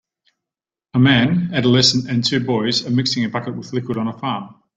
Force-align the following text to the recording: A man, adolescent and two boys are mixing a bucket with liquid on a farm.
A 0.95 0.99
man, 0.99 1.51
adolescent 1.53 2.09
and 2.09 2.23
two 2.25 2.39
boys 2.39 2.83
are 2.87 2.89
mixing 2.89 3.23
a 3.23 3.29
bucket 3.29 3.55
with 3.55 3.71
liquid 3.71 3.97
on 3.99 4.07
a 4.07 4.17
farm. 4.17 4.55